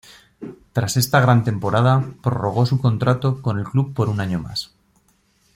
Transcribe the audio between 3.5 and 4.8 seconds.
el club por un año más.